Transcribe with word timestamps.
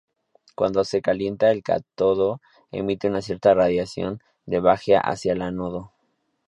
Cuando 0.55 0.83
se 0.83 0.99
calienta 0.99 1.51
el 1.51 1.61
cátodo, 1.61 2.41
emite 2.71 3.07
una 3.07 3.21
cierta 3.21 3.53
radiación 3.53 4.17
que 4.49 4.59
viaja 4.59 4.99
hacia 4.99 5.33
el 5.33 5.43
ánodo. 5.43 5.91